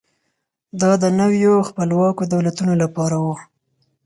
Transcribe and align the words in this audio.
دا 0.81 0.91
د 1.03 1.05
نویو 1.19 1.55
خپلواکو 1.69 2.23
دولتونو 2.33 2.73
لپاره 2.83 3.15
و. 3.23 3.25